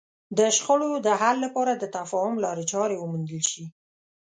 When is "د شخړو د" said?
0.37-1.07